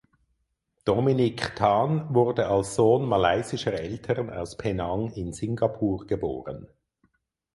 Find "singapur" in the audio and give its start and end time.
5.31-6.07